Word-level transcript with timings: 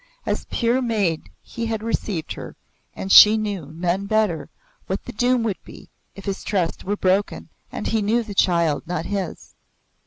As 0.25 0.47
pure 0.49 0.81
maid 0.81 1.29
he 1.43 1.67
had 1.67 1.83
received 1.83 2.33
her, 2.33 2.55
and 2.95 3.11
she 3.11 3.37
knew, 3.37 3.67
none 3.71 4.07
better, 4.07 4.49
what 4.87 5.03
the 5.05 5.11
doom 5.11 5.43
would 5.43 5.63
be 5.63 5.89
if 6.15 6.25
his 6.25 6.43
trust 6.43 6.83
were 6.83 6.97
broken 6.97 7.49
and 7.71 7.85
he 7.85 8.01
knew 8.01 8.23
the 8.23 8.33
child 8.33 8.87
not 8.87 9.05
his. 9.05 9.53